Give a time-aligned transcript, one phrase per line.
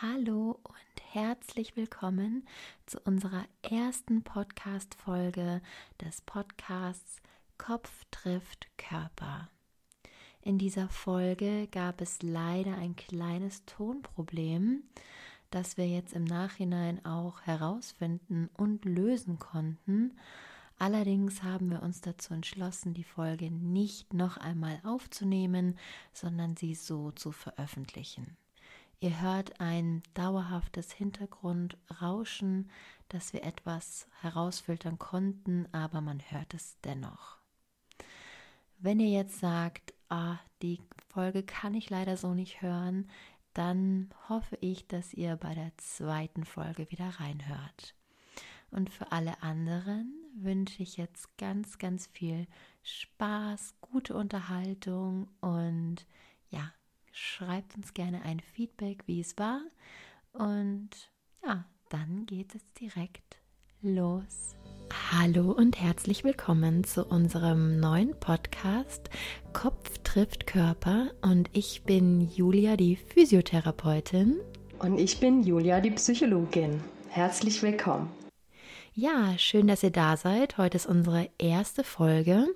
[0.00, 2.46] Hallo und herzlich willkommen
[2.86, 5.60] zu unserer ersten Podcast-Folge
[6.00, 7.16] des Podcasts
[7.56, 9.50] Kopf trifft Körper.
[10.40, 14.84] In dieser Folge gab es leider ein kleines Tonproblem,
[15.50, 20.16] das wir jetzt im Nachhinein auch herausfinden und lösen konnten.
[20.78, 25.76] Allerdings haben wir uns dazu entschlossen, die Folge nicht noch einmal aufzunehmen,
[26.12, 28.36] sondern sie so zu veröffentlichen.
[29.00, 32.68] Ihr hört ein dauerhaftes Hintergrundrauschen,
[33.08, 37.38] das wir etwas herausfiltern konnten, aber man hört es dennoch.
[38.78, 43.08] Wenn ihr jetzt sagt, ah, die Folge kann ich leider so nicht hören,
[43.54, 47.94] dann hoffe ich, dass ihr bei der zweiten Folge wieder reinhört.
[48.70, 52.46] Und für alle anderen wünsche ich jetzt ganz, ganz viel
[52.82, 56.06] Spaß, gute Unterhaltung und
[56.50, 56.72] ja,
[57.20, 59.60] Schreibt uns gerne ein Feedback, wie es war.
[60.32, 60.90] Und
[61.44, 63.38] ja, dann geht es direkt
[63.82, 64.54] los.
[65.10, 69.10] Hallo und herzlich willkommen zu unserem neuen Podcast
[69.52, 71.10] Kopf trifft Körper.
[71.20, 74.36] Und ich bin Julia, die Physiotherapeutin.
[74.78, 76.80] Und ich bin Julia, die Psychologin.
[77.08, 78.08] Herzlich willkommen.
[79.00, 80.58] Ja, schön, dass ihr da seid.
[80.58, 82.46] Heute ist unsere erste Folge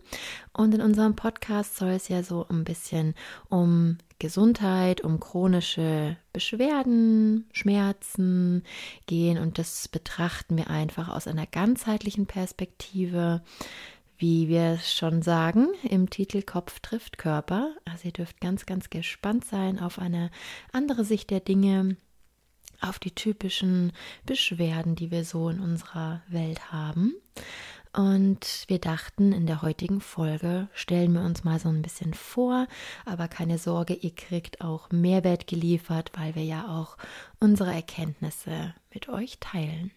[0.53, 3.15] und in unserem Podcast soll es ja so ein bisschen
[3.49, 8.63] um Gesundheit, um chronische Beschwerden, Schmerzen
[9.07, 13.43] gehen und das betrachten wir einfach aus einer ganzheitlichen Perspektive.
[14.19, 17.75] Wie wir es schon sagen, im Titel Kopf trifft Körper.
[17.85, 20.31] Also ihr dürft ganz, ganz gespannt sein auf eine
[20.71, 21.97] andere Sicht der Dinge,
[22.81, 23.91] auf die typischen
[24.25, 27.15] Beschwerden, die wir so in unserer Welt haben.
[27.95, 32.67] Und wir dachten, in der heutigen Folge stellen wir uns mal so ein bisschen vor,
[33.05, 36.97] aber keine Sorge, ihr kriegt auch Mehrwert geliefert, weil wir ja auch
[37.39, 39.91] unsere Erkenntnisse mit euch teilen.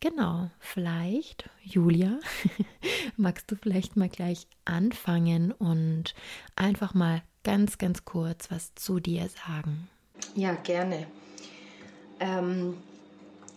[0.00, 2.18] Genau, vielleicht, Julia,
[3.16, 6.14] magst du vielleicht mal gleich anfangen und
[6.56, 9.88] einfach mal ganz, ganz kurz was zu dir sagen?
[10.34, 11.06] Ja, gerne.
[12.18, 12.76] Ähm,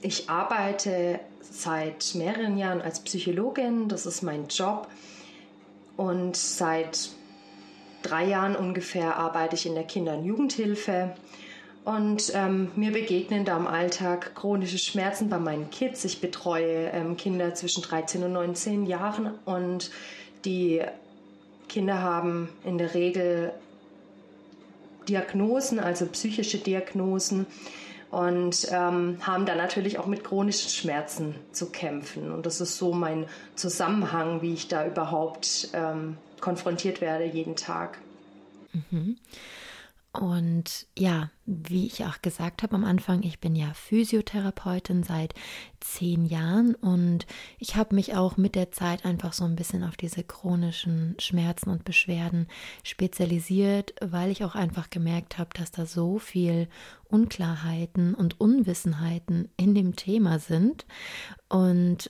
[0.02, 4.88] ich arbeite seit mehreren Jahren als Psychologin, das ist mein Job.
[5.98, 7.10] Und seit
[8.02, 11.16] drei Jahren ungefähr arbeite ich in der Kinder- und Jugendhilfe.
[11.86, 16.06] Und ähm, mir begegnen da im Alltag chronische Schmerzen bei meinen Kids.
[16.06, 19.92] Ich betreue ähm, Kinder zwischen 13 und 19 Jahren und
[20.46, 20.82] die
[21.68, 23.54] Kinder haben in der Regel
[25.08, 27.48] Diagnosen, also psychische Diagnosen,
[28.12, 32.32] und ähm, haben dann natürlich auch mit chronischen Schmerzen zu kämpfen.
[32.32, 33.26] Und das ist so mein
[33.56, 38.00] Zusammenhang, wie ich da überhaupt ähm, konfrontiert werde jeden Tag.
[38.92, 39.18] Mhm.
[40.12, 45.36] Und ja, wie ich auch gesagt habe am Anfang, ich bin ja Physiotherapeutin seit
[45.82, 47.28] zehn Jahren und
[47.60, 51.70] ich habe mich auch mit der Zeit einfach so ein bisschen auf diese chronischen Schmerzen
[51.70, 52.48] und Beschwerden
[52.84, 56.70] spezialisiert, weil ich auch einfach gemerkt habe, dass da so viel
[57.08, 60.88] Unklarheiten und Unwissenheiten in dem Thema sind.
[61.50, 62.10] Und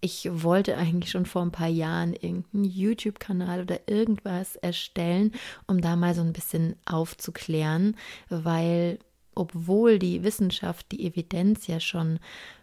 [0.00, 5.32] ich wollte eigentlich schon vor ein paar Jahren irgendeinen YouTube-Kanal oder irgendwas erstellen,
[5.66, 7.96] um da mal so ein bisschen aufzuklären,
[8.28, 8.98] weil
[9.34, 12.18] obwohl die Wissenschaft, die Evidenz ja schon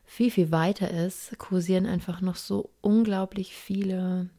[0.06, 4.30] viel, viel weiter ist, kursieren einfach noch so unglaublich viele,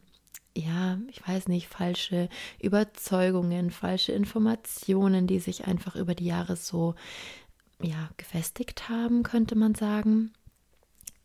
[0.56, 2.28] ja, ich weiß nicht, falsche
[2.60, 6.94] Überzeugungen, falsche Informationen, die sich einfach über die Jahre so,
[7.80, 10.32] ja, gefestigt haben, könnte man sagen.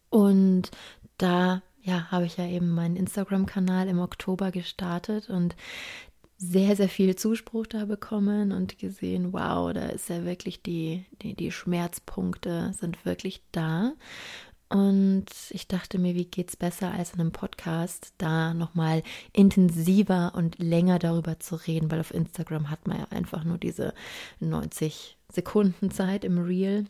[0.10, 0.70] Und
[1.24, 5.56] da ja, habe ich ja eben meinen Instagram-Kanal im Oktober gestartet und
[6.38, 11.36] sehr, sehr viel Zuspruch da bekommen und gesehen, wow, da ist ja wirklich die, die,
[11.36, 13.94] die Schmerzpunkte sind wirklich da.
[14.70, 20.58] Und ich dachte mir, wie geht's besser als in einem Podcast, da nochmal intensiver und
[20.58, 23.94] länger darüber zu reden, weil auf Instagram hat man ja einfach nur diese
[24.40, 26.86] 90 Sekunden Zeit im Reel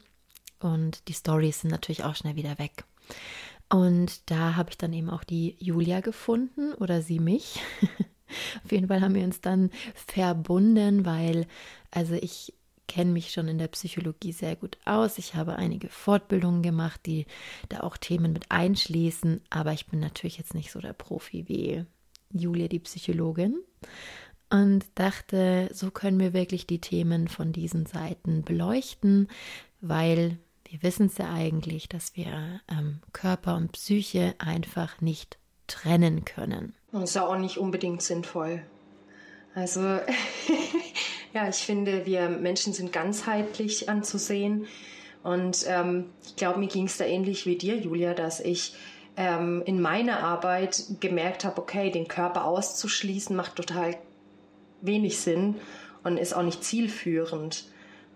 [0.60, 2.86] und die Stories sind natürlich auch schnell wieder weg.
[3.74, 7.60] Und da habe ich dann eben auch die Julia gefunden oder sie mich.
[8.64, 11.48] Auf jeden Fall haben wir uns dann verbunden, weil
[11.90, 12.54] also ich
[12.88, 15.18] kenne mich schon in der Psychologie sehr gut aus.
[15.18, 17.26] Ich habe einige Fortbildungen gemacht, die
[17.68, 21.84] da auch Themen mit einschließen, aber ich bin natürlich jetzt nicht so der Profi wie
[22.32, 23.58] Julia, die Psychologin.
[24.52, 29.30] Und dachte, so können wir wirklich die Themen von diesen Seiten beleuchten,
[29.82, 30.38] weil
[30.74, 35.38] wir wissen es ja eigentlich, dass wir ähm, Körper und Psyche einfach nicht
[35.68, 36.74] trennen können.
[36.92, 38.64] Und ist auch nicht unbedingt sinnvoll.
[39.56, 39.82] Also
[41.34, 44.68] Ja, ich finde, wir Menschen sind ganzheitlich anzusehen.
[45.24, 48.76] Und ähm, ich glaube, mir ging es da ähnlich wie dir, Julia, dass ich
[49.18, 53.96] ähm, in meiner Arbeit gemerkt habe, okay, den Körper auszuschließen macht total
[54.82, 55.56] wenig Sinn
[56.04, 57.66] und ist auch nicht zielführend.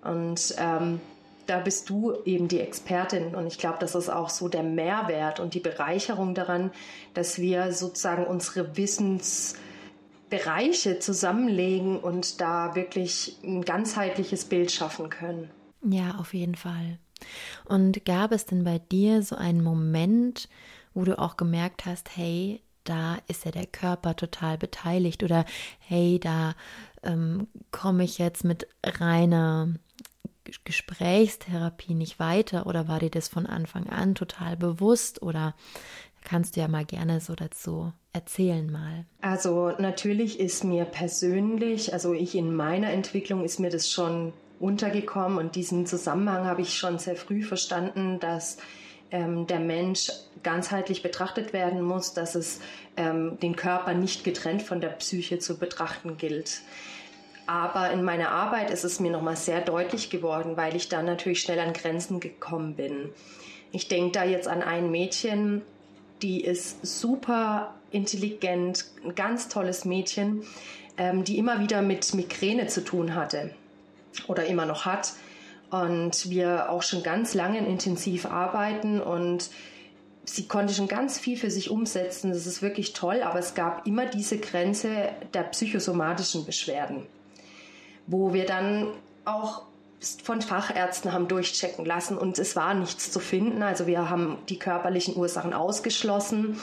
[0.03, 0.99] Und ähm,
[1.47, 3.35] da bist du eben die Expertin.
[3.35, 6.71] Und ich glaube, das ist auch so der Mehrwert und die Bereicherung daran,
[7.13, 15.49] dass wir sozusagen unsere Wissensbereiche zusammenlegen und da wirklich ein ganzheitliches Bild schaffen können.
[15.83, 16.99] Ja, auf jeden Fall.
[17.65, 20.49] Und gab es denn bei dir so einen Moment,
[20.93, 25.45] wo du auch gemerkt hast, hey, da ist ja der Körper total beteiligt oder
[25.79, 26.55] hey, da
[27.03, 29.73] ähm, komme ich jetzt mit reiner
[30.63, 35.55] Gesprächstherapie nicht weiter oder war dir das von Anfang an total bewusst oder
[36.23, 39.05] kannst du ja mal gerne so dazu erzählen mal.
[39.21, 45.37] Also natürlich ist mir persönlich, also ich in meiner Entwicklung ist mir das schon untergekommen
[45.37, 48.57] und diesen Zusammenhang habe ich schon sehr früh verstanden, dass
[49.11, 50.11] ähm, der Mensch
[50.43, 52.59] ganzheitlich betrachtet werden muss, dass es
[52.97, 56.61] ähm, den Körper nicht getrennt von der Psyche zu betrachten gilt.
[57.47, 61.41] Aber in meiner Arbeit ist es mir nochmal sehr deutlich geworden, weil ich da natürlich
[61.41, 63.09] schnell an Grenzen gekommen bin.
[63.71, 65.61] Ich denke da jetzt an ein Mädchen,
[66.21, 70.43] die ist super intelligent, ein ganz tolles Mädchen,
[70.97, 73.51] ähm, die immer wieder mit Migräne zu tun hatte
[74.27, 75.13] oder immer noch hat.
[75.69, 79.49] Und wir auch schon ganz lange intensiv arbeiten und
[80.25, 82.31] sie konnte schon ganz viel für sich umsetzen.
[82.31, 87.05] Das ist wirklich toll, aber es gab immer diese Grenze der psychosomatischen Beschwerden
[88.07, 88.87] wo wir dann
[89.25, 89.63] auch
[90.23, 93.63] von Fachärzten haben durchchecken lassen und es war nichts zu finden.
[93.63, 96.59] Also wir haben die körperlichen Ursachen ausgeschlossen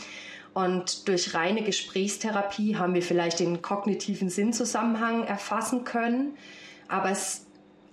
[0.55, 6.37] und durch reine Gesprächstherapie haben wir vielleicht den kognitiven Sinnzusammenhang erfassen können,
[6.89, 7.47] aber es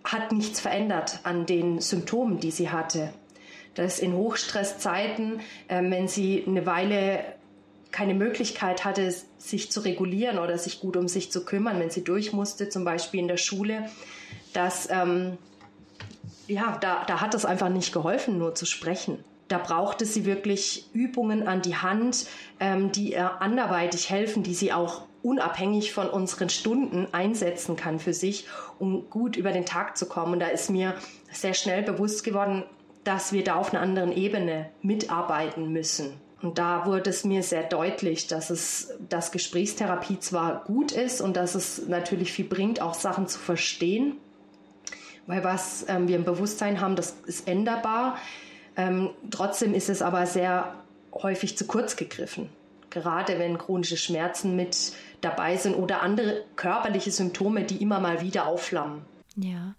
[0.04, 3.14] hat nichts verändert an den Symptomen, die sie hatte.
[3.74, 7.24] Dass in Hochstresszeiten, äh, wenn sie eine Weile
[7.92, 12.04] keine Möglichkeit hatte, sich zu regulieren oder sich gut um sich zu kümmern, wenn sie
[12.04, 13.90] durch musste, zum Beispiel in der Schule,
[14.54, 15.38] dass ähm,
[16.48, 19.24] ja, da, da hat es einfach nicht geholfen, nur zu sprechen.
[19.48, 22.28] Da brauchte sie wirklich Übungen an die Hand,
[22.60, 28.14] ähm, die ihr anderweitig helfen, die sie auch unabhängig von unseren Stunden einsetzen kann für
[28.14, 28.48] sich,
[28.80, 30.34] um gut über den Tag zu kommen.
[30.34, 30.96] Und da ist mir
[31.32, 32.64] sehr schnell bewusst geworden,
[33.04, 36.14] dass wir da auf einer anderen Ebene mitarbeiten müssen.
[36.42, 41.38] Und da wurde es mir sehr deutlich, dass es, dass Gesprächstherapie zwar gut ist und
[41.38, 44.18] dass es natürlich viel bringt, auch Sachen zu verstehen,
[45.28, 48.18] weil was ähm, wir im Bewusstsein haben, das ist änderbar.
[48.76, 50.76] Ähm, trotzdem ist es aber sehr
[51.14, 52.50] häufig zu kurz gegriffen.
[52.90, 58.48] Gerade wenn chronische Schmerzen mit dabei sind oder andere körperliche Symptome, die immer mal wieder
[58.48, 59.04] aufflammen.
[59.36, 59.76] Ja,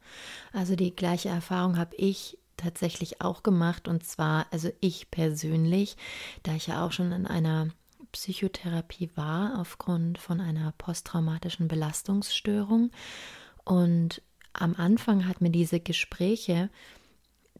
[0.52, 3.88] also die gleiche Erfahrung habe ich tatsächlich auch gemacht.
[3.88, 5.96] Und zwar, also ich persönlich,
[6.42, 7.68] da ich ja auch schon in einer
[8.12, 12.90] Psychotherapie war aufgrund von einer posttraumatischen Belastungsstörung.
[13.64, 14.22] Und
[14.52, 16.68] am Anfang hat mir diese Gespräche,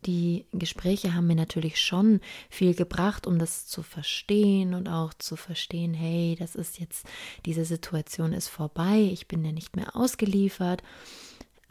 [0.04, 2.20] die Gespräche haben mir natürlich schon
[2.50, 7.06] viel gebracht, um das zu verstehen und auch zu verstehen, hey, das ist jetzt,
[7.46, 10.82] diese Situation ist vorbei, ich bin ja nicht mehr ausgeliefert.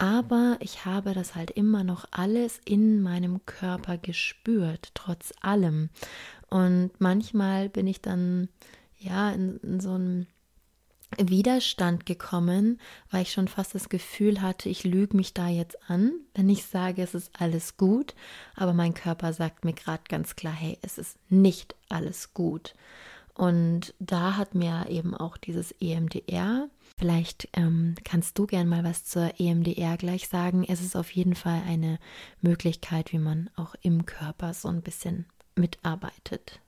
[0.01, 5.89] Aber ich habe das halt immer noch alles in meinem Körper gespürt, trotz allem.
[6.49, 8.49] Und manchmal bin ich dann
[8.97, 10.25] ja in, in so einen
[11.19, 12.79] Widerstand gekommen,
[13.11, 16.65] weil ich schon fast das Gefühl hatte, ich lüge mich da jetzt an, wenn ich
[16.65, 18.15] sage, es ist alles gut,
[18.55, 22.73] aber mein Körper sagt mir gerade ganz klar, hey, es ist nicht alles gut.
[23.35, 26.69] Und da hat mir eben auch dieses EMDR
[27.01, 30.63] Vielleicht ähm, kannst du gern mal was zur EMDR gleich sagen.
[30.69, 31.97] Es ist auf jeden Fall eine
[32.41, 36.59] Möglichkeit, wie man auch im Körper so ein bisschen mitarbeitet.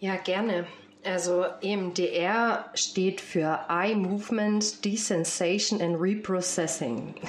[0.00, 0.66] Ja, gerne.
[1.04, 7.14] Also EMDR steht für Eye Movement Desensation and Reprocessing.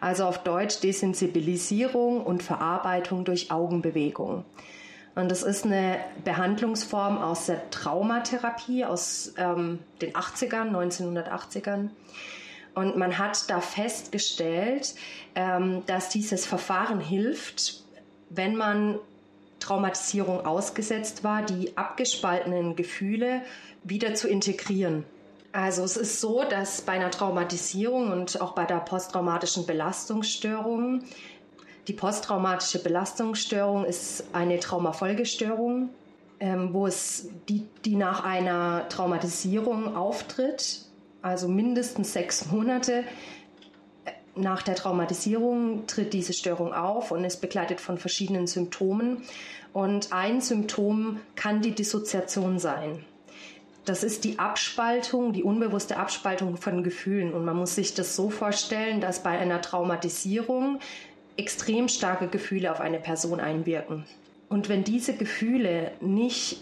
[0.00, 4.44] Also auf Deutsch Desensibilisierung und Verarbeitung durch Augenbewegung.
[5.16, 11.88] Und das ist eine Behandlungsform aus der Traumatherapie aus ähm, den 80ern, 1980ern.
[12.74, 14.94] Und man hat da festgestellt,
[15.34, 17.82] ähm, dass dieses Verfahren hilft,
[18.28, 18.98] wenn man
[19.58, 23.40] Traumatisierung ausgesetzt war, die abgespaltenen Gefühle
[23.84, 25.04] wieder zu integrieren.
[25.52, 31.04] Also es ist so, dass bei einer Traumatisierung und auch bei der posttraumatischen Belastungsstörung
[31.88, 35.90] die posttraumatische Belastungsstörung ist eine Traumafolgestörung,
[36.40, 40.82] ähm, wo es die, die nach einer Traumatisierung auftritt,
[41.22, 43.04] also mindestens sechs Monate
[44.36, 49.22] nach der Traumatisierung tritt diese Störung auf und ist begleitet von verschiedenen Symptomen.
[49.72, 53.04] Und ein Symptom kann die Dissoziation sein.
[53.86, 57.32] Das ist die Abspaltung, die unbewusste Abspaltung von Gefühlen.
[57.32, 60.80] Und man muss sich das so vorstellen, dass bei einer Traumatisierung
[61.36, 64.04] extrem starke Gefühle auf eine Person einwirken.
[64.48, 66.58] Und wenn diese Gefühle nicht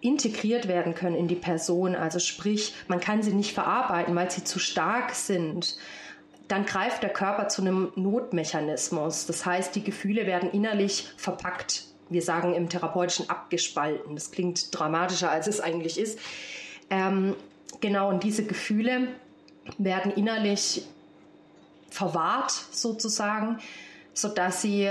[0.00, 4.44] integriert werden können in die Person, also sprich, man kann sie nicht verarbeiten, weil sie
[4.44, 5.76] zu stark sind,
[6.48, 9.26] dann greift der Körper zu einem Notmechanismus.
[9.26, 11.84] Das heißt, die Gefühle werden innerlich verpackt.
[12.10, 14.14] Wir sagen im Therapeutischen abgespalten.
[14.14, 16.18] Das klingt dramatischer, als es eigentlich ist.
[16.90, 17.36] Ähm,
[17.80, 19.08] genau, und diese Gefühle
[19.78, 20.82] werden innerlich
[21.92, 23.58] verwahrt sozusagen,
[24.14, 24.90] sodass sie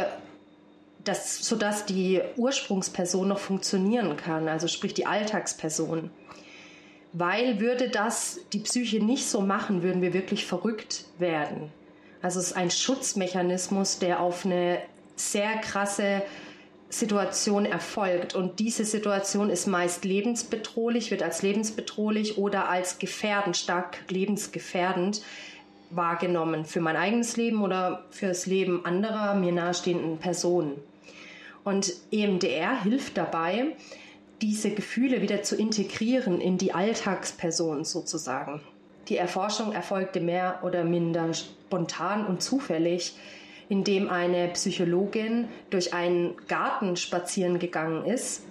[1.03, 6.11] das, sodass die Ursprungsperson noch funktionieren kann, also sprich die Alltagsperson.
[7.13, 11.71] Weil würde das die Psyche nicht so machen, würden wir wirklich verrückt werden.
[12.21, 14.79] Also es ist ein Schutzmechanismus, der auf eine
[15.15, 16.21] sehr krasse
[16.89, 18.35] Situation erfolgt.
[18.35, 25.21] Und diese Situation ist meist lebensbedrohlich, wird als lebensbedrohlich oder als gefährdend, stark lebensgefährdend
[25.91, 30.73] wahrgenommen für mein eigenes Leben oder für das Leben anderer mir nahestehenden Personen.
[31.63, 33.75] Und EMDR hilft dabei,
[34.41, 38.61] diese Gefühle wieder zu integrieren in die Alltagsperson sozusagen.
[39.07, 43.15] Die Erforschung erfolgte mehr oder minder spontan und zufällig,
[43.69, 48.43] indem eine Psychologin durch einen Garten spazieren gegangen ist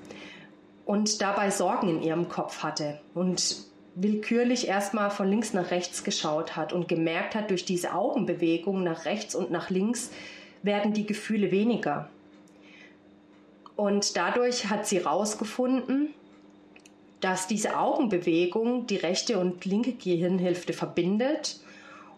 [0.86, 3.69] und dabei Sorgen in ihrem Kopf hatte und
[4.02, 9.04] willkürlich erstmal von links nach rechts geschaut hat und gemerkt hat, durch diese Augenbewegung nach
[9.04, 10.10] rechts und nach links
[10.62, 12.08] werden die Gefühle weniger.
[13.76, 16.14] Und dadurch hat sie herausgefunden,
[17.20, 21.60] dass diese Augenbewegung die rechte und linke Gehirnhälfte verbindet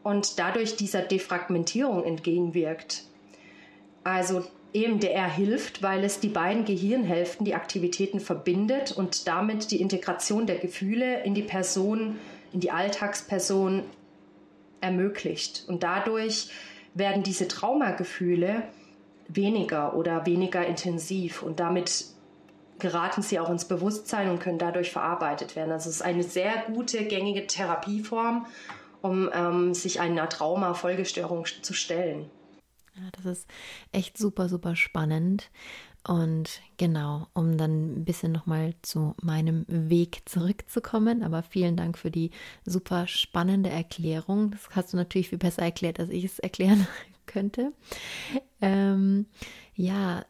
[0.04, 3.04] und dadurch dieser Defragmentierung entgegenwirkt.
[4.04, 10.46] Also EMDR hilft, weil es die beiden Gehirnhälften, die Aktivitäten verbindet und damit die Integration
[10.46, 12.18] der Gefühle in die Person,
[12.52, 13.82] in die Alltagsperson
[14.80, 15.64] ermöglicht.
[15.68, 16.50] Und dadurch
[16.94, 18.62] werden diese Traumagefühle
[19.28, 22.06] weniger oder weniger intensiv und damit
[22.78, 25.70] geraten sie auch ins Bewusstsein und können dadurch verarbeitet werden.
[25.70, 28.46] Also es ist eine sehr gute, gängige Therapieform,
[29.02, 32.28] um ähm, sich einer Trauma-Folgestörung zu stellen.
[32.94, 33.48] Ja, das ist
[33.90, 35.50] echt super, super spannend.
[36.06, 41.22] Und genau, um dann ein bisschen nochmal zu meinem Weg zurückzukommen.
[41.22, 42.30] Aber vielen Dank für die
[42.66, 44.50] super spannende Erklärung.
[44.50, 46.86] Das hast du natürlich viel besser erklärt, als ich es erklären
[47.26, 47.72] könnte.
[48.60, 49.26] Ähm,
[49.74, 50.24] ja,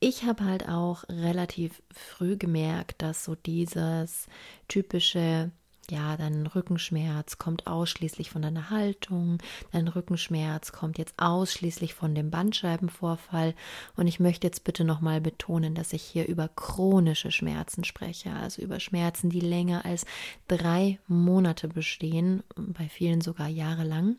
[0.00, 4.26] ich habe halt auch relativ früh gemerkt, dass so dieses
[4.68, 5.50] typische
[5.90, 9.38] ja, dein Rückenschmerz kommt ausschließlich von deiner Haltung,
[9.72, 13.54] dein Rückenschmerz kommt jetzt ausschließlich von dem Bandscheibenvorfall
[13.96, 18.62] und ich möchte jetzt bitte nochmal betonen, dass ich hier über chronische Schmerzen spreche, also
[18.62, 20.04] über Schmerzen, die länger als
[20.46, 24.16] drei Monate bestehen, bei vielen sogar jahrelang.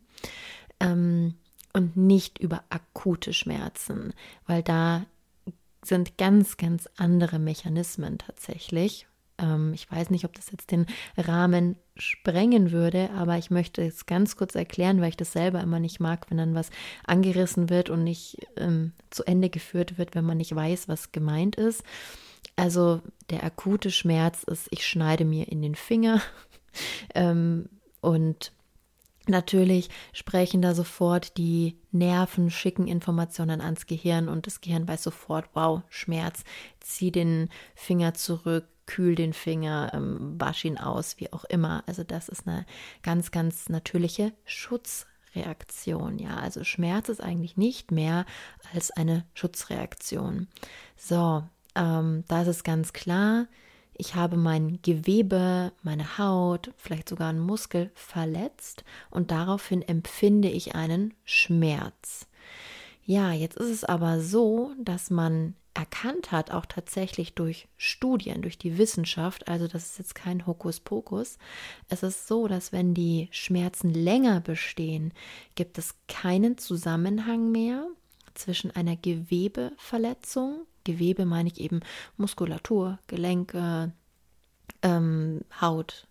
[0.80, 1.36] Ähm,
[1.74, 4.14] und nicht über akute Schmerzen,
[4.48, 5.06] weil da
[5.84, 9.08] sind ganz, ganz andere Mechanismen tatsächlich.
[9.40, 10.86] Ähm, ich weiß nicht, ob das jetzt den
[11.18, 15.80] Rahmen sprengen würde, aber ich möchte es ganz kurz erklären, weil ich das selber immer
[15.80, 16.70] nicht mag, wenn dann was
[17.06, 21.56] angerissen wird und nicht ähm, zu Ende geführt wird, wenn man nicht weiß, was gemeint
[21.56, 21.84] ist.
[22.56, 26.22] Also der akute Schmerz ist, ich schneide mir in den Finger
[27.16, 27.70] ähm,
[28.02, 28.52] und
[29.30, 35.46] Natürlich sprechen da sofort die Nerven, schicken Informationen ans Gehirn und das Gehirn weiß sofort,
[35.54, 36.44] wow, Schmerz,
[36.80, 41.84] zieh den Finger zurück, kühl den Finger, ähm, wasch ihn aus, wie auch immer.
[41.86, 42.66] Also das ist eine
[43.04, 46.18] ganz, ganz natürliche Schutzreaktion.
[46.18, 48.26] Ja, also Schmerz ist eigentlich nicht mehr
[48.74, 50.48] als eine Schutzreaktion.
[50.98, 51.44] So,
[51.76, 53.46] ähm, das ist ganz klar.
[53.94, 60.74] Ich habe mein Gewebe, meine Haut, vielleicht sogar einen Muskel verletzt und daraufhin empfinde ich
[60.74, 62.26] einen Schmerz.
[63.06, 68.58] Ja, jetzt ist es aber so, dass man erkannt hat, auch tatsächlich durch Studien, durch
[68.58, 71.38] die Wissenschaft, also das ist jetzt kein Hokuspokus,
[71.88, 75.14] es ist so, dass wenn die Schmerzen länger bestehen,
[75.56, 77.88] gibt es keinen Zusammenhang mehr
[78.34, 81.80] zwischen einer Gewebeverletzung, Gewebe meine ich eben
[82.18, 83.94] Muskulatur, Gelenke,
[84.82, 86.08] ähm, Haut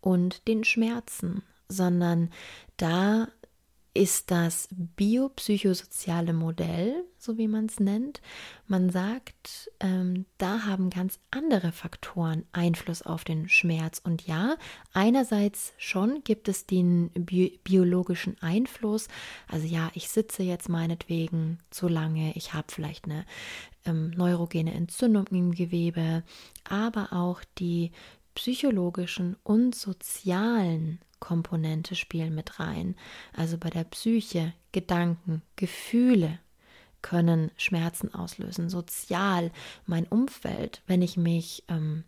[0.00, 2.30] und den Schmerzen, sondern
[2.78, 3.28] da
[3.94, 8.20] ist das biopsychosoziale Modell, so wie man es nennt.
[8.66, 14.00] Man sagt, ähm, da haben ganz andere Faktoren Einfluss auf den Schmerz.
[14.02, 14.56] Und ja,
[14.92, 19.06] einerseits schon gibt es den bi biologischen Einfluss.
[19.46, 23.24] Also ja, ich sitze jetzt meinetwegen zu lange, ich habe vielleicht eine
[23.86, 26.24] ähm, neurogene Entzündung im Gewebe,
[26.68, 27.92] aber auch die
[28.34, 32.96] psychologischen und sozialen Komponente spielen mit rein.
[33.34, 36.38] Also bei der Psyche, Gedanken, Gefühle
[37.00, 38.68] können Schmerzen auslösen.
[38.68, 39.50] Sozial,
[39.86, 42.04] mein Umfeld, wenn ich mich, ähm,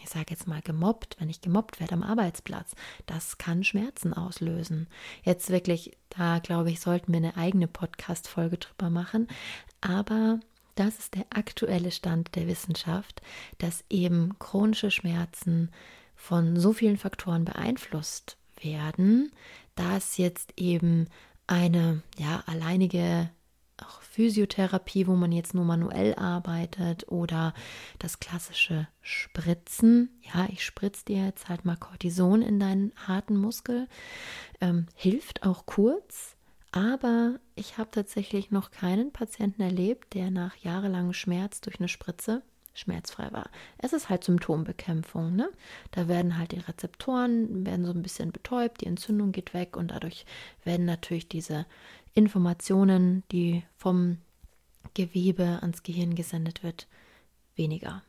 [0.00, 4.86] ich sage jetzt mal gemobbt, wenn ich gemobbt werde am Arbeitsplatz, das kann Schmerzen auslösen.
[5.24, 9.26] Jetzt wirklich, da glaube ich, sollten wir eine eigene Podcast-Folge drüber machen.
[9.80, 10.38] Aber
[10.76, 13.20] das ist der aktuelle Stand der Wissenschaft,
[13.58, 15.72] dass eben chronische Schmerzen
[16.14, 19.32] von so vielen Faktoren beeinflusst werden,
[19.74, 21.08] dass jetzt eben
[21.46, 23.30] eine ja alleinige
[24.10, 27.54] Physiotherapie, wo man jetzt nur manuell arbeitet oder
[27.98, 30.10] das klassische Spritzen.
[30.34, 33.88] Ja, ich spritze dir jetzt halt mal Cortison in deinen harten Muskel.
[34.60, 36.36] Ähm, hilft auch kurz,
[36.72, 42.42] aber ich habe tatsächlich noch keinen Patienten erlebt, der nach jahrelangem Schmerz durch eine Spritze
[42.74, 43.50] schmerzfrei war.
[43.78, 45.34] Es ist halt Symptombekämpfung.
[45.34, 45.50] Ne?
[45.90, 49.90] Da werden halt die Rezeptoren werden so ein bisschen betäubt, die Entzündung geht weg und
[49.90, 50.24] dadurch
[50.64, 51.66] werden natürlich diese
[52.14, 54.18] Informationen, die vom
[54.94, 56.86] Gewebe ans Gehirn gesendet wird,
[57.54, 58.02] weniger.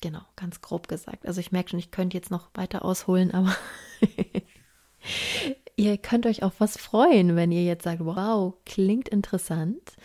[0.00, 1.26] Genau, ganz grob gesagt.
[1.26, 3.54] Also ich merke schon, ich könnte jetzt noch weiter ausholen, aber
[5.76, 9.96] ihr könnt euch auf was freuen, wenn ihr jetzt sagt, wow, klingt interessant.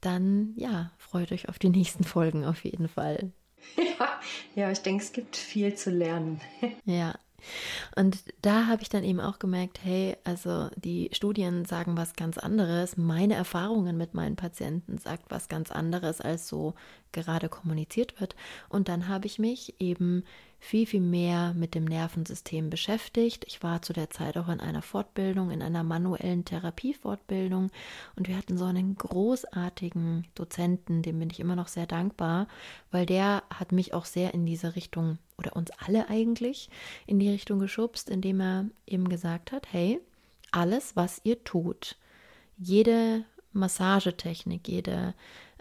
[0.00, 3.32] Dann ja, freut euch auf die nächsten Folgen auf jeden Fall.
[3.76, 4.20] Ja,
[4.54, 6.40] ja ich denke, es gibt viel zu lernen.
[6.84, 7.18] Ja.
[7.94, 12.38] Und da habe ich dann eben auch gemerkt, hey, also die Studien sagen was ganz
[12.38, 12.96] anderes.
[12.96, 16.74] Meine Erfahrungen mit meinen Patienten sagt was ganz anderes, als so
[17.12, 18.36] gerade kommuniziert wird.
[18.68, 20.24] Und dann habe ich mich eben
[20.58, 23.44] viel, viel mehr mit dem Nervensystem beschäftigt.
[23.46, 27.70] Ich war zu der Zeit auch in einer Fortbildung, in einer manuellen Therapiefortbildung
[28.16, 32.48] und wir hatten so einen großartigen Dozenten, dem bin ich immer noch sehr dankbar,
[32.90, 36.70] weil der hat mich auch sehr in diese Richtung oder uns alle eigentlich
[37.06, 40.00] in die Richtung geschubst, indem er eben gesagt hat, hey,
[40.50, 41.96] alles, was ihr tut,
[42.56, 45.14] jede Massagetechnik, jede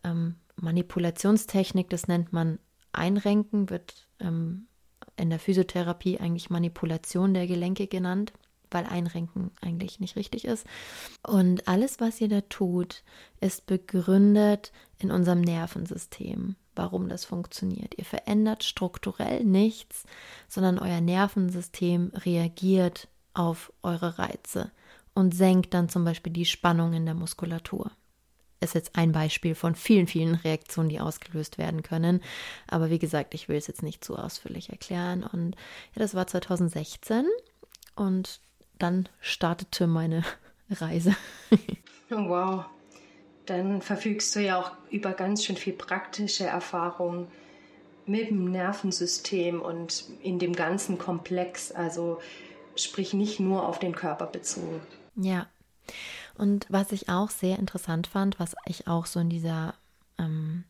[0.04, 2.60] ähm, Manipulationstechnik, das nennt man
[2.92, 4.68] Einrenken, wird ähm,
[5.18, 8.34] in der Physiotherapie eigentlich Manipulation der Gelenke genannt,
[8.72, 10.66] weil Einrenken eigentlich nicht richtig ist.
[11.26, 13.04] Und alles, was ihr da tut,
[13.40, 17.98] ist begründet in unserem Nervensystem, warum das funktioniert.
[17.98, 20.04] Ihr verändert strukturell nichts,
[20.48, 24.72] sondern euer Nervensystem reagiert auf eure Reize
[25.14, 27.92] und senkt dann zum Beispiel die Spannung in der Muskulatur
[28.66, 32.22] ist jetzt ein Beispiel von vielen, vielen Reaktionen, die ausgelöst werden können.
[32.68, 35.24] Aber wie gesagt, ich will es jetzt nicht zu ausführlich erklären.
[35.24, 35.56] Und
[35.94, 37.26] ja, das war 2016
[37.96, 38.42] und
[38.78, 40.24] dann startete meine
[40.70, 41.16] Reise.
[42.12, 42.66] Oh, wow.
[43.46, 47.28] Dann verfügst du ja auch über ganz schön viel praktische Erfahrung
[48.06, 51.72] mit dem Nervensystem und in dem ganzen Komplex.
[51.72, 52.20] Also
[52.76, 54.82] sprich nicht nur auf den Körper bezogen.
[55.16, 55.48] Ja.
[56.38, 59.76] Und was ich auch sehr interessant fand, was ich auch so in dieser
[60.18, 60.66] ähm,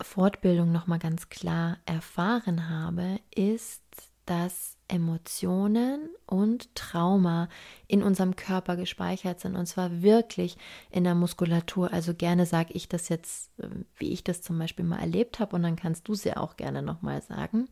[0.00, 3.82] Fortbildung nochmal ganz klar erfahren habe, ist,
[4.26, 7.48] dass Emotionen und Trauma
[7.88, 10.56] in unserem Körper gespeichert sind und zwar wirklich
[10.90, 11.92] in der Muskulatur.
[11.92, 15.56] Also gerne sage ich das jetzt, ähm, wie ich das zum Beispiel mal erlebt habe
[15.56, 17.68] und dann kannst du es ja auch gerne nochmal sagen.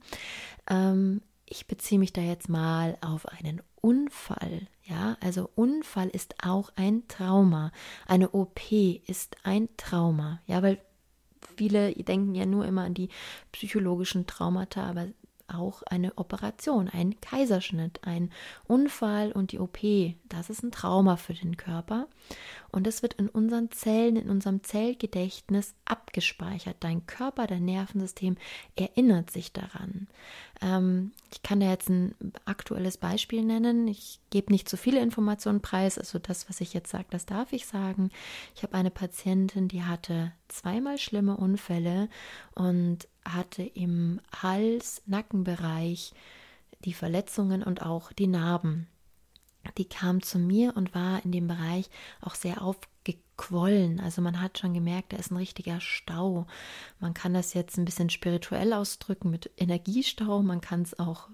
[0.68, 4.68] Ähm, ich beziehe mich da jetzt mal auf einen Unfall.
[4.84, 7.72] Ja, also Unfall ist auch ein Trauma.
[8.06, 10.40] Eine OP ist ein Trauma.
[10.46, 10.80] Ja, weil
[11.56, 13.08] viele denken ja nur immer an die
[13.52, 15.08] psychologischen Traumata, aber
[15.54, 18.30] auch eine Operation, ein Kaiserschnitt, ein
[18.66, 19.78] Unfall und die OP.
[20.28, 22.08] Das ist ein Trauma für den Körper.
[22.72, 26.76] Und es wird in unseren Zellen, in unserem Zellgedächtnis abgespeichert.
[26.80, 28.36] Dein Körper, dein Nervensystem
[28.76, 30.06] erinnert sich daran.
[30.60, 33.88] Ähm, ich kann da jetzt ein aktuelles Beispiel nennen.
[33.88, 35.98] Ich gebe nicht zu viele Informationen preis.
[35.98, 38.10] Also das, was ich jetzt sage, das darf ich sagen.
[38.54, 42.08] Ich habe eine Patientin, die hatte zweimal schlimme Unfälle
[42.54, 46.12] und hatte im Hals-Nackenbereich
[46.84, 48.86] die Verletzungen und auch die Narben.
[49.76, 51.90] Die kam zu mir und war in dem Bereich
[52.22, 54.00] auch sehr aufgequollen.
[54.00, 56.46] Also man hat schon gemerkt, da ist ein richtiger Stau.
[56.98, 60.42] Man kann das jetzt ein bisschen spirituell ausdrücken mit Energiestau.
[60.42, 61.28] Man kann es auch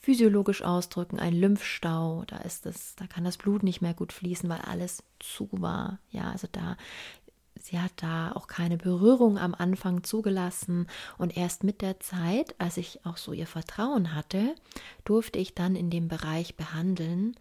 [0.00, 4.48] physiologisch ausdrücken, ein Lymphstau, da ist es, da kann das Blut nicht mehr gut fließen,
[4.48, 5.98] weil alles zu war.
[6.10, 6.76] Ja, also da
[7.60, 12.76] sie hat da auch keine Berührung am Anfang zugelassen und erst mit der Zeit, als
[12.76, 14.54] ich auch so ihr Vertrauen hatte,
[15.04, 17.36] durfte ich dann in dem Bereich behandeln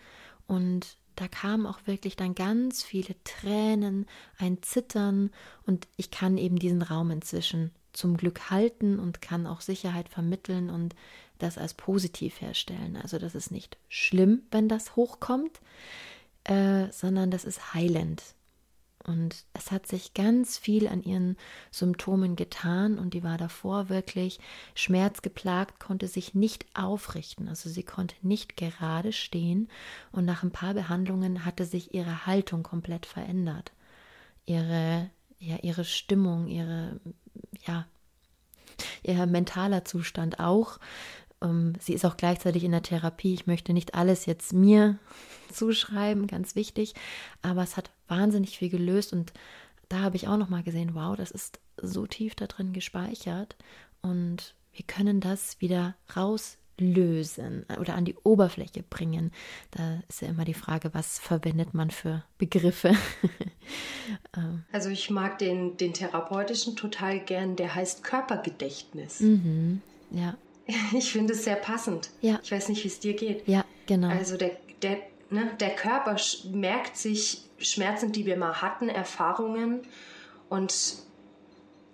[0.48, 4.06] und da kamen auch wirklich dann ganz viele Tränen,
[4.38, 5.32] ein Zittern
[5.66, 10.70] und ich kann eben diesen Raum inzwischen zum Glück halten und kann auch Sicherheit vermitteln
[10.70, 10.96] und
[11.40, 12.98] das als positiv herstellen.
[12.98, 15.60] Also das ist nicht schlimm, wenn das hochkommt,
[16.44, 18.24] äh, sondern das ist heilend.
[19.08, 21.38] Und es hat sich ganz viel an ihren
[21.72, 24.38] Symptomen getan und die war davor wirklich
[24.76, 27.48] schmerzgeplagt, konnte sich nicht aufrichten.
[27.48, 29.70] Also sie konnte nicht gerade stehen
[30.12, 33.72] und nach ein paar Behandlungen hatte sich ihre Haltung komplett verändert.
[34.46, 37.00] Ihre, ja, ihre Stimmung, ihre,
[37.66, 37.88] ja,
[39.04, 40.80] ihr mentaler Zustand auch.
[41.42, 43.34] Ähm, sie ist auch gleichzeitig in der Therapie.
[43.34, 45.00] Ich möchte nicht alles jetzt mir
[45.54, 46.94] zuschreiben, ganz wichtig,
[47.42, 49.34] aber es hat wahnsinnig viel gelöst und
[49.90, 53.56] da habe ich auch noch mal gesehen, wow, das ist so tief da drin gespeichert
[54.02, 59.32] und wir können das wieder rauslösen oder an die Oberfläche bringen.
[59.72, 62.96] Da ist ja immer die Frage, was verwendet man für Begriffe?
[64.38, 64.64] Ähm.
[64.72, 69.20] also ich mag den, den therapeutischen total gern, der heißt Körpergedächtnis.
[69.20, 70.38] Mhm, ja.
[70.94, 72.10] Ich finde es sehr passend.
[72.22, 72.40] Ja.
[72.42, 73.46] Ich weiß nicht, wie es dir geht.
[73.46, 74.08] Ja, genau.
[74.08, 76.18] Also der, der, ne, der Körper
[76.52, 79.82] merkt sich Schmerzen, die wir mal hatten, Erfahrungen
[80.50, 80.98] und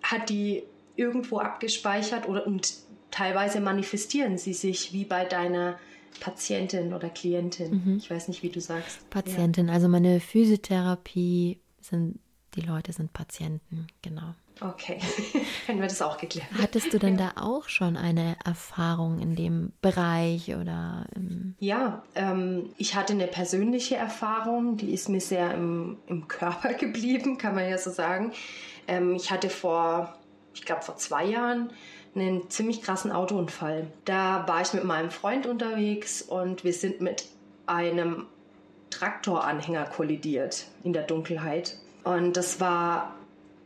[0.02, 0.64] hat die
[0.96, 2.76] irgendwo abgespeichert oder und
[3.12, 5.80] teilweise manifestieren sie sich wie bei deiner
[6.20, 7.84] Patientin oder Klientin.
[7.84, 7.98] Mhm.
[7.98, 9.10] Ich weiß nicht, wie du sagst.
[9.10, 9.74] Patientin, ja.
[9.74, 12.20] also meine Physiotherapie sind
[12.56, 14.36] die Leute sind Patienten, genau.
[14.62, 15.00] Okay,
[15.66, 16.48] hätten wir das auch geklärt.
[16.62, 21.06] Hattest du denn da auch schon eine Erfahrung in dem Bereich oder?
[21.60, 27.38] ja, ähm, ich hatte eine persönliche Erfahrung, die ist mir sehr im, im Körper geblieben,
[27.38, 28.32] kann man ja so sagen.
[28.88, 30.16] Ähm, ich hatte vor,
[30.54, 31.72] ich glaube vor zwei Jahren
[32.16, 33.88] einen ziemlich krassen Autounfall.
[34.06, 37.26] Da war ich mit meinem Freund unterwegs und wir sind mit
[37.66, 38.28] einem
[38.92, 41.78] Traktoranhänger kollidiert in der Dunkelheit.
[42.04, 43.16] Und das war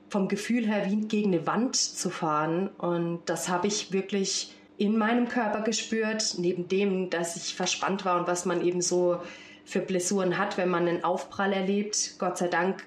[0.09, 2.69] vom Gefühl her wie gegen eine Wand zu fahren.
[2.77, 8.19] Und das habe ich wirklich in meinem Körper gespürt, neben dem, dass ich verspannt war
[8.19, 9.19] und was man eben so
[9.65, 12.15] für Blessuren hat, wenn man einen Aufprall erlebt.
[12.19, 12.85] Gott sei Dank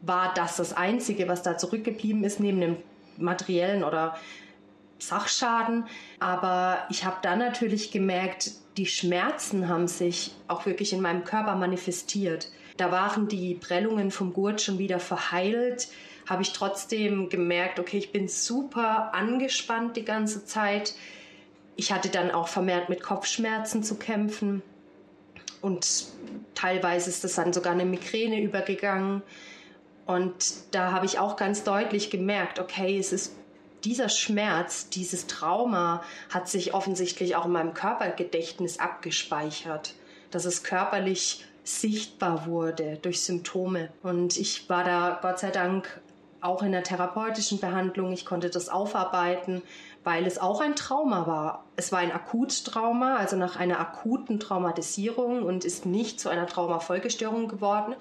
[0.00, 2.76] war das das Einzige, was da zurückgeblieben ist, neben dem
[3.18, 4.16] materiellen oder
[4.98, 5.84] Sachschaden.
[6.20, 11.56] Aber ich habe dann natürlich gemerkt, die Schmerzen haben sich auch wirklich in meinem Körper
[11.56, 12.50] manifestiert.
[12.76, 15.88] Da waren die Prellungen vom Gurt schon wieder verheilt
[16.28, 20.94] habe ich trotzdem gemerkt, okay, ich bin super angespannt die ganze Zeit.
[21.76, 24.62] Ich hatte dann auch vermehrt mit Kopfschmerzen zu kämpfen
[25.62, 26.06] und
[26.54, 29.22] teilweise ist das dann sogar eine Migräne übergegangen.
[30.04, 30.34] Und
[30.72, 33.34] da habe ich auch ganz deutlich gemerkt, okay, es ist
[33.84, 39.94] dieser Schmerz, dieses Trauma hat sich offensichtlich auch in meinem Körpergedächtnis abgespeichert,
[40.30, 43.90] dass es körperlich sichtbar wurde durch Symptome.
[44.02, 46.00] Und ich war da Gott sei Dank
[46.42, 48.12] auch in der therapeutischen Behandlung.
[48.12, 49.62] Ich konnte das aufarbeiten,
[50.04, 51.64] weil es auch ein Trauma war.
[51.76, 57.48] Es war ein Akuttrauma, also nach einer akuten Traumatisierung und ist nicht zu einer Traumafolgestörung
[57.48, 57.94] geworden,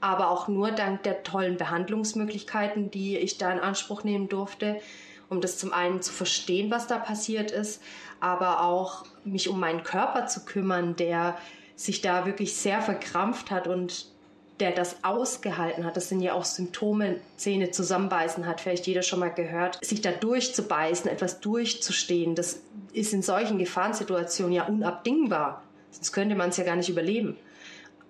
[0.00, 4.80] aber auch nur dank der tollen Behandlungsmöglichkeiten, die ich da in Anspruch nehmen durfte,
[5.28, 7.82] um das zum einen zu verstehen, was da passiert ist,
[8.20, 11.36] aber auch mich um meinen Körper zu kümmern, der
[11.76, 14.15] sich da wirklich sehr verkrampft hat und
[14.60, 19.20] der das ausgehalten hat, das sind ja auch Symptome, Zähne zusammenbeißen hat vielleicht jeder schon
[19.20, 22.60] mal gehört, sich da durchzubeißen, etwas durchzustehen, das
[22.92, 25.62] ist in solchen Gefahrensituationen ja unabdingbar.
[25.90, 27.36] Sonst könnte man es ja gar nicht überleben.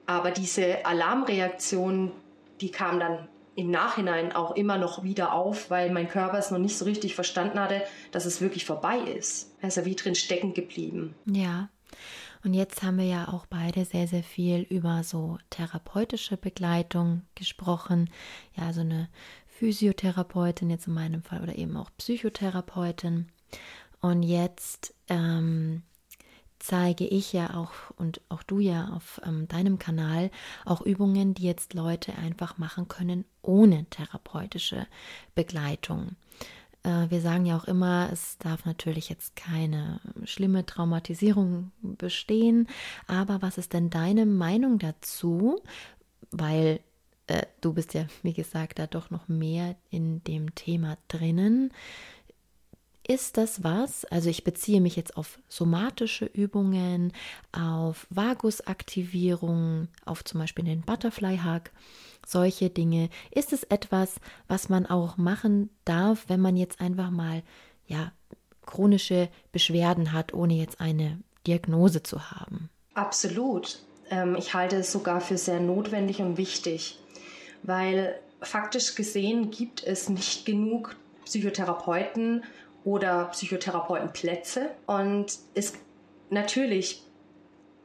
[0.06, 2.12] Aber diese Alarmreaktion,
[2.60, 6.58] die kam dann im Nachhinein auch immer noch wieder auf, weil mein Körper es noch
[6.58, 7.82] nicht so richtig verstanden hatte,
[8.12, 9.52] dass es wirklich vorbei ist.
[9.60, 11.14] Er ist ja wie drin stecken geblieben.
[11.24, 11.68] Ja.
[12.46, 18.08] Und jetzt haben wir ja auch beide sehr, sehr viel über so therapeutische Begleitung gesprochen.
[18.56, 19.08] Ja, so eine
[19.48, 23.26] Physiotherapeutin jetzt in meinem Fall oder eben auch Psychotherapeutin.
[24.00, 25.82] Und jetzt ähm,
[26.60, 30.30] zeige ich ja auch und auch du ja auf ähm, deinem Kanal
[30.64, 34.86] auch Übungen, die jetzt Leute einfach machen können ohne therapeutische
[35.34, 36.14] Begleitung.
[36.86, 42.68] Äh, wir sagen ja auch immer, es darf natürlich jetzt keine schlimme Traumatisierung bestehen,
[43.08, 45.60] aber was ist denn deine Meinung dazu?
[46.30, 46.80] Weil
[47.26, 51.72] äh, du bist ja, wie gesagt, da doch noch mehr in dem Thema drinnen.
[53.08, 57.12] Ist das was, also ich beziehe mich jetzt auf somatische Übungen,
[57.52, 61.70] auf Vagusaktivierung, auf zum Beispiel den Butterfly Hug,
[62.26, 63.08] solche Dinge.
[63.30, 64.16] Ist es etwas,
[64.48, 67.42] was man auch machen darf, wenn man jetzt einfach mal,
[67.86, 68.12] ja,
[68.64, 72.68] chronische Beschwerden hat, ohne jetzt eine Diagnose zu haben?
[72.94, 73.78] Absolut.
[74.10, 76.98] Ähm, ich halte es sogar für sehr notwendig und wichtig,
[77.62, 82.44] weil faktisch gesehen gibt es nicht genug Psychotherapeuten
[82.86, 84.70] oder Psychotherapeutenplätze.
[84.86, 85.74] Und es
[86.30, 87.02] natürlich,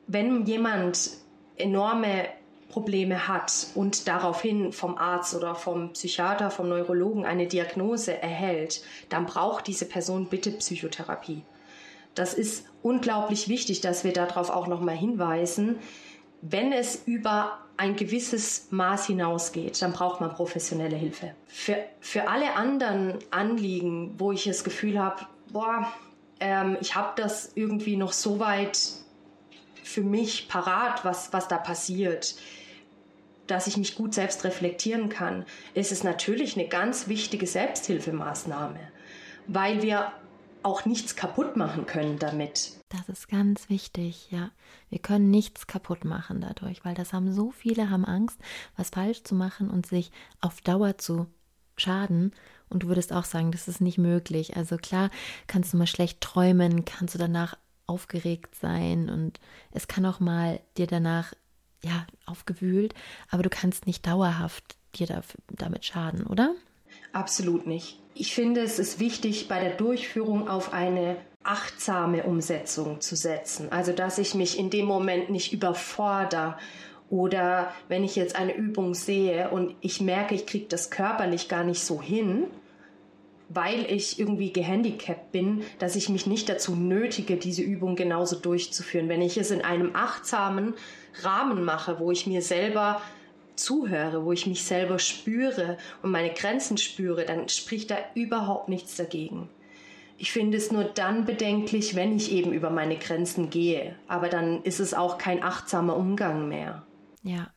[0.07, 1.09] wenn jemand
[1.57, 2.25] enorme
[2.69, 9.25] Probleme hat und daraufhin vom Arzt oder vom Psychiater, vom Neurologen eine Diagnose erhält, dann
[9.25, 11.41] braucht diese Person bitte Psychotherapie.
[12.13, 15.79] Das ist unglaublich wichtig, dass wir darauf auch nochmal hinweisen.
[16.41, 21.33] Wenn es über ein gewisses Maß hinausgeht, dann braucht man professionelle Hilfe.
[21.47, 25.91] Für, für alle anderen Anliegen, wo ich das Gefühl habe, boah,
[26.39, 28.79] ähm, ich habe das irgendwie noch so weit
[29.83, 32.35] für mich parat, was, was da passiert,
[33.47, 38.79] dass ich mich gut selbst reflektieren kann, ist es natürlich eine ganz wichtige Selbsthilfemaßnahme,
[39.47, 40.11] weil wir
[40.63, 42.80] auch nichts kaputt machen können damit.
[42.91, 44.51] Das ist ganz wichtig, ja.
[44.89, 48.37] Wir können nichts kaputt machen dadurch, weil das haben so viele haben Angst,
[48.75, 51.27] was falsch zu machen und sich auf Dauer zu
[51.77, 52.33] schaden.
[52.69, 54.57] Und du würdest auch sagen, das ist nicht möglich.
[54.57, 55.09] Also klar,
[55.47, 59.39] kannst du mal schlecht träumen, kannst du danach aufgeregt sein und
[59.71, 61.33] es kann auch mal dir danach
[61.83, 62.93] ja aufgewühlt,
[63.29, 66.53] aber du kannst nicht dauerhaft dir da, damit schaden, oder?
[67.13, 68.00] Absolut nicht.
[68.13, 73.71] Ich finde, es ist wichtig, bei der Durchführung auf eine achtsame Umsetzung zu setzen.
[73.71, 76.57] Also, dass ich mich in dem Moment nicht überfordere
[77.09, 81.63] oder wenn ich jetzt eine Übung sehe und ich merke, ich kriege das körperlich gar
[81.63, 82.45] nicht so hin,
[83.49, 89.09] weil ich irgendwie gehandicapt bin, dass ich mich nicht dazu nötige, diese Übung genauso durchzuführen.
[89.09, 90.73] Wenn ich es in einem achtsamen
[91.21, 93.01] Rahmen mache, wo ich mir selber
[93.55, 98.95] zuhöre, wo ich mich selber spüre und meine Grenzen spüre, dann spricht da überhaupt nichts
[98.95, 99.49] dagegen.
[100.17, 103.95] Ich finde es nur dann bedenklich, wenn ich eben über meine Grenzen gehe.
[104.07, 106.83] Aber dann ist es auch kein achtsamer Umgang mehr.
[107.23, 107.51] Ja,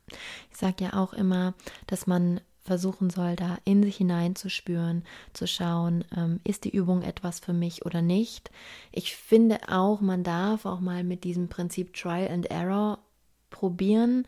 [0.50, 1.54] ich sage ja auch immer,
[1.87, 5.04] dass man versuchen soll, da in sich hineinzuspüren,
[5.35, 8.50] zu schauen, ähm, ist die Übung etwas für mich oder nicht.
[8.90, 13.00] Ich finde auch, man darf auch mal mit diesem Prinzip Trial and Error
[13.50, 14.26] probieren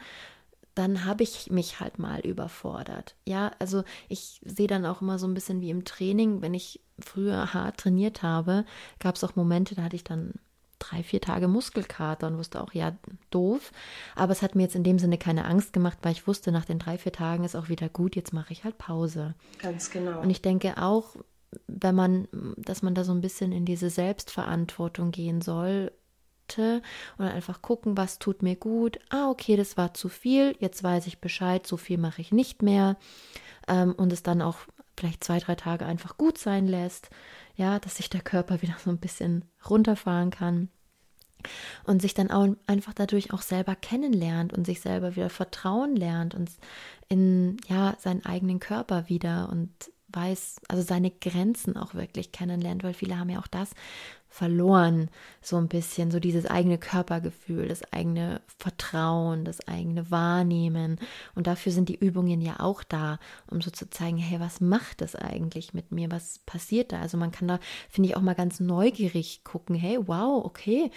[0.77, 3.17] dann habe ich mich halt mal überfordert.
[3.25, 6.81] Ja, also ich sehe dann auch immer so ein bisschen wie im Training, wenn ich
[6.99, 8.65] früher hart trainiert habe,
[9.01, 10.35] gab es auch Momente, da hatte ich dann
[10.79, 12.95] drei, vier Tage Muskelkater und wusste auch, ja,
[13.31, 13.73] doof.
[14.15, 16.67] Aber es hat mir jetzt in dem Sinne keine Angst gemacht, weil ich wusste, nach
[16.67, 19.35] den drei, vier Tagen ist auch wieder gut, jetzt mache ich halt Pause.
[19.59, 20.21] Ganz genau.
[20.21, 21.17] Und ich denke auch,
[21.69, 25.91] wenn man, dass man da so ein bisschen in diese Selbstverantwortung gehen soll
[26.57, 28.99] und einfach gucken, was tut mir gut.
[29.11, 32.63] Ah, okay, das war zu viel, jetzt weiß ich Bescheid, so viel mache ich nicht
[32.63, 32.97] mehr.
[33.69, 34.59] Ähm, und es dann auch
[34.97, 37.11] vielleicht zwei, drei Tage einfach gut sein lässt.
[37.57, 40.69] Ja, dass sich der Körper wieder so ein bisschen runterfahren kann.
[41.85, 46.35] Und sich dann auch einfach dadurch auch selber kennenlernt und sich selber wieder vertrauen lernt
[46.35, 46.51] und
[47.09, 49.71] in ja seinen eigenen Körper wieder und
[50.09, 53.71] weiß, also seine Grenzen auch wirklich kennenlernt, weil viele haben ja auch das
[54.29, 55.09] verloren,
[55.41, 60.99] so ein bisschen, so dieses eigene Körpergefühl, das eigene Vertrauen, das eigene Wahrnehmen.
[61.35, 63.19] Und dafür sind die Übungen ja auch da,
[63.51, 66.11] um so zu zeigen, hey, was macht das eigentlich mit mir?
[66.11, 67.01] Was passiert da?
[67.01, 70.91] Also man kann da, finde ich, auch mal ganz neugierig gucken, hey, wow, okay,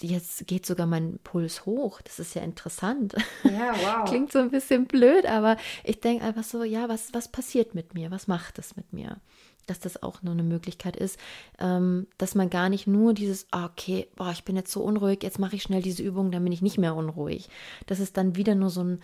[0.00, 2.00] jetzt geht sogar mein Puls hoch.
[2.02, 3.14] Das ist ja interessant.
[3.44, 4.04] Ja, wow.
[4.08, 7.94] Klingt so ein bisschen blöd, aber ich denke einfach so, ja, was, was passiert mit
[7.94, 8.10] mir?
[8.10, 9.20] Was macht es mit mir?
[9.66, 11.18] Dass das auch nur eine Möglichkeit ist,
[11.58, 15.22] ähm, dass man gar nicht nur dieses, ah, okay, boah, ich bin jetzt so unruhig,
[15.22, 17.48] jetzt mache ich schnell diese Übung, dann bin ich nicht mehr unruhig.
[17.86, 19.00] Das ist dann wieder nur so ein,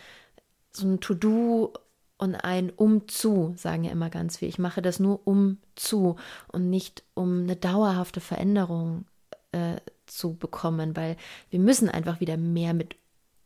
[0.72, 1.72] so ein To-Do
[2.18, 4.48] und ein um zu, sagen ja immer ganz viel.
[4.48, 6.16] Ich mache das nur um zu
[6.52, 9.06] und nicht um eine dauerhafte Veränderung
[9.52, 11.16] äh, zu bekommen, weil
[11.50, 12.96] wir müssen einfach wieder mehr mit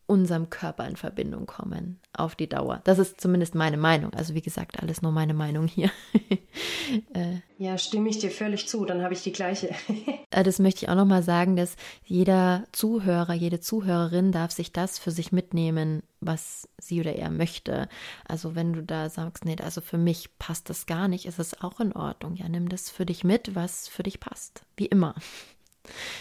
[0.07, 2.81] unserem Körper in Verbindung kommen auf die Dauer.
[2.85, 4.12] Das ist zumindest meine Meinung.
[4.12, 5.90] Also wie gesagt, alles nur meine Meinung hier.
[7.14, 8.85] äh, ja, stimme ich dir völlig zu.
[8.85, 9.71] Dann habe ich die gleiche.
[10.31, 14.73] Äh, das möchte ich auch noch mal sagen, dass jeder Zuhörer, jede Zuhörerin darf sich
[14.73, 17.88] das für sich mitnehmen, was sie oder er möchte.
[18.27, 21.61] Also wenn du da sagst, nee, also für mich passt das gar nicht, ist es
[21.62, 22.35] auch in Ordnung.
[22.35, 24.64] Ja, nimm das für dich mit, was für dich passt.
[24.77, 25.14] Wie immer.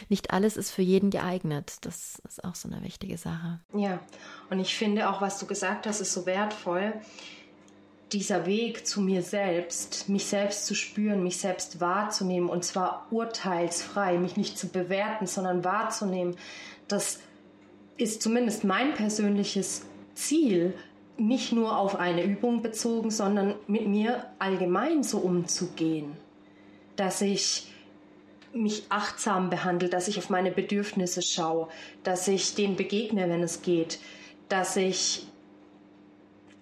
[0.09, 1.77] Nicht alles ist für jeden geeignet.
[1.81, 3.59] Das ist auch so eine wichtige Sache.
[3.73, 3.99] Ja,
[4.49, 6.93] und ich finde auch, was du gesagt hast, ist so wertvoll.
[8.13, 14.17] dieser Weg zu mir selbst, mich selbst zu spüren, mich selbst wahrzunehmen und zwar urteilsfrei,
[14.17, 16.35] mich nicht zu bewerten, sondern wahrzunehmen,
[16.87, 17.19] das
[17.97, 20.75] ist zumindest mein persönliches Ziel,
[21.17, 26.13] nicht nur auf eine Übung bezogen, sondern mit mir allgemein so umzugehen,
[26.95, 27.72] dass ich
[28.53, 31.67] mich achtsam behandle, dass ich auf meine Bedürfnisse schaue,
[32.03, 33.99] dass ich denen begegne, wenn es geht,
[34.49, 35.27] dass ich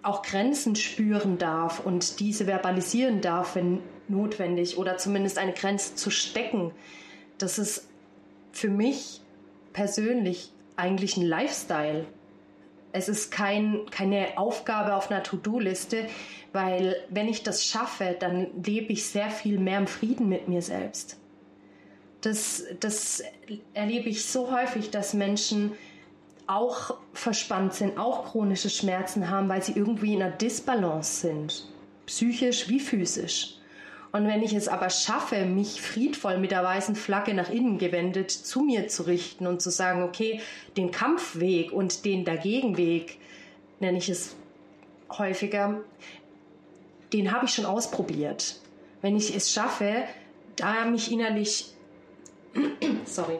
[0.02, 6.10] auch Grenzen spüren darf und diese verbalisieren darf, wenn notwendig, oder zumindest eine Grenze zu
[6.10, 6.72] stecken.
[7.38, 7.88] Das ist
[8.52, 9.20] für mich
[9.72, 12.06] persönlich eigentlich ein Lifestyle.
[12.92, 16.06] Es ist kein, keine Aufgabe auf einer To-Do-Liste,
[16.52, 20.60] weil wenn ich das schaffe, dann lebe ich sehr viel mehr im Frieden mit mir
[20.60, 21.21] selbst.
[22.22, 23.22] Das, das
[23.74, 25.72] erlebe ich so häufig, dass Menschen
[26.46, 31.66] auch verspannt sind, auch chronische Schmerzen haben, weil sie irgendwie in einer Disbalance sind,
[32.06, 33.56] psychisch wie physisch.
[34.12, 38.30] Und wenn ich es aber schaffe, mich friedvoll mit der weißen Flagge nach innen gewendet
[38.30, 40.40] zu mir zu richten und zu sagen, okay,
[40.76, 43.18] den Kampfweg und den Dagegenweg,
[43.80, 44.36] nenne ich es
[45.10, 45.80] häufiger,
[47.12, 48.60] den habe ich schon ausprobiert.
[49.00, 50.04] Wenn ich es schaffe,
[50.56, 51.72] da mich innerlich,
[53.04, 53.38] sorry,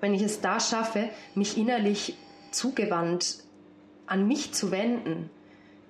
[0.00, 2.16] wenn ich es da schaffe, mich innerlich
[2.50, 3.44] zugewandt
[4.06, 5.30] an mich zu wenden,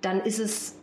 [0.03, 0.77] dann ist es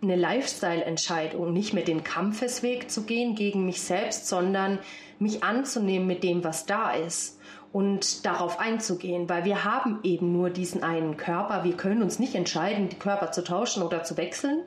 [0.00, 4.78] eine Lifestyle-Entscheidung, nicht mehr den Kampfesweg zu gehen gegen mich selbst, sondern
[5.18, 7.38] mich anzunehmen mit dem, was da ist
[7.72, 11.64] und darauf einzugehen, weil wir haben eben nur diesen einen Körper.
[11.64, 14.62] Wir können uns nicht entscheiden, die Körper zu tauschen oder zu wechseln.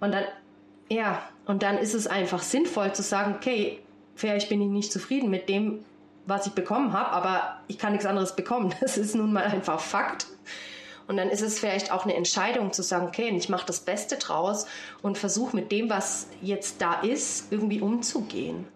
[0.00, 0.24] Und dann,
[0.88, 3.80] ja, und dann ist es einfach sinnvoll zu sagen, okay,
[4.18, 5.84] vielleicht bin ich nicht zufrieden mit dem,
[6.26, 8.74] was ich bekommen habe, aber ich kann nichts anderes bekommen.
[8.80, 10.26] Das ist nun mal einfach Fakt.
[11.06, 14.16] Und dann ist es vielleicht auch eine Entscheidung zu sagen, okay, ich mache das Beste
[14.16, 14.66] draus
[15.00, 18.66] und versuche mit dem, was jetzt da ist, irgendwie umzugehen.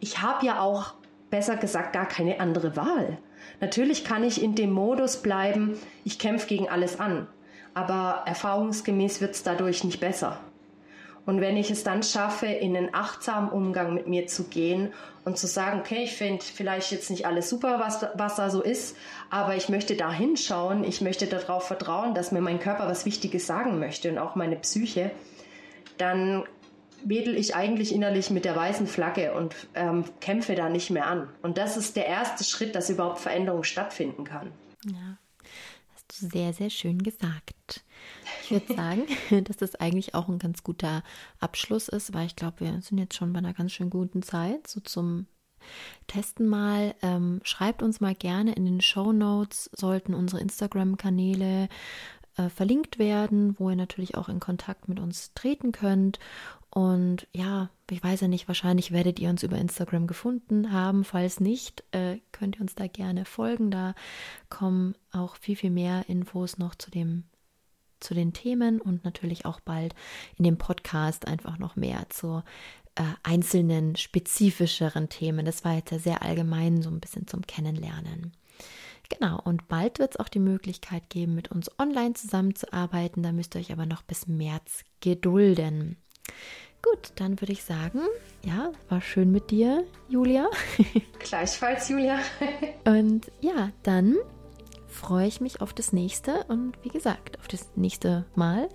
[0.00, 0.94] Ich habe ja auch,
[1.28, 3.18] besser gesagt, gar keine andere Wahl.
[3.60, 7.26] Natürlich kann ich in dem Modus bleiben, ich kämpfe gegen alles an.
[7.74, 10.40] Aber erfahrungsgemäß wird es dadurch nicht besser.
[11.26, 14.92] Und wenn ich es dann schaffe, in einen achtsamen Umgang mit mir zu gehen
[15.24, 18.62] und zu sagen, okay, ich finde vielleicht jetzt nicht alles super, was, was da so
[18.62, 18.96] ist,
[19.30, 23.46] aber ich möchte da hinschauen, ich möchte darauf vertrauen, dass mir mein Körper was Wichtiges
[23.46, 25.10] sagen möchte und auch meine Psyche,
[25.96, 26.44] dann
[27.04, 31.28] wedel ich eigentlich innerlich mit der weißen Flagge und ähm, kämpfe da nicht mehr an.
[31.42, 34.52] Und das ist der erste Schritt, dass überhaupt Veränderung stattfinden kann.
[34.84, 35.18] Ja,
[35.94, 37.83] hast du sehr, sehr schön gesagt.
[38.42, 39.02] Ich würde sagen,
[39.44, 41.02] dass das eigentlich auch ein ganz guter
[41.40, 44.66] Abschluss ist, weil ich glaube, wir sind jetzt schon bei einer ganz schön guten Zeit,
[44.66, 45.26] so zum
[46.06, 46.94] Testen mal.
[47.02, 51.68] Ähm, schreibt uns mal gerne in den Show Notes, sollten unsere Instagram-Kanäle
[52.36, 56.18] äh, verlinkt werden, wo ihr natürlich auch in Kontakt mit uns treten könnt.
[56.70, 61.04] Und ja, ich weiß ja nicht, wahrscheinlich werdet ihr uns über Instagram gefunden haben.
[61.04, 63.70] Falls nicht, äh, könnt ihr uns da gerne folgen.
[63.70, 63.94] Da
[64.50, 67.24] kommen auch viel, viel mehr Infos noch zu dem
[68.04, 69.94] zu den Themen und natürlich auch bald
[70.36, 72.42] in dem Podcast einfach noch mehr zu
[72.94, 75.44] äh, einzelnen spezifischeren Themen.
[75.44, 78.32] Das war jetzt ja sehr allgemein, so ein bisschen zum Kennenlernen.
[79.08, 83.22] Genau, und bald wird es auch die Möglichkeit geben, mit uns online zusammenzuarbeiten.
[83.22, 85.96] Da müsst ihr euch aber noch bis März gedulden.
[86.82, 88.00] Gut, dann würde ich sagen,
[88.44, 90.48] ja, war schön mit dir, Julia.
[91.18, 92.18] Gleichfalls, Julia.
[92.84, 94.16] und ja, dann
[94.94, 98.68] freue ich mich auf das nächste und wie gesagt, auf das nächste Mal.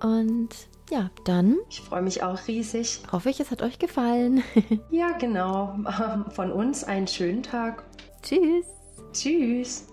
[0.00, 0.50] Und
[0.90, 1.56] ja, dann.
[1.68, 3.02] Ich freue mich auch riesig.
[3.12, 4.42] Hoffe ich, es hat euch gefallen.
[4.90, 5.78] ja, genau.
[6.30, 7.84] Von uns einen schönen Tag.
[8.22, 8.66] Tschüss.
[9.12, 9.86] Tschüss.